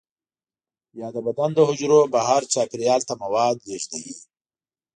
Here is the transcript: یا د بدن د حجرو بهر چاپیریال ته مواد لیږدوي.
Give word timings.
یا 0.99 1.07
د 1.15 1.17
بدن 1.25 1.49
د 1.53 1.59
حجرو 1.69 1.99
بهر 2.13 2.41
چاپیریال 2.53 3.01
ته 3.09 3.13
مواد 3.23 3.55
لیږدوي. 3.69 4.15